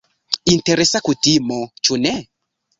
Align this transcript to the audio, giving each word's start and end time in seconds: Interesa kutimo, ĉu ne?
Interesa 0.53 1.03
kutimo, 1.09 1.61
ĉu 1.85 2.03
ne? 2.09 2.19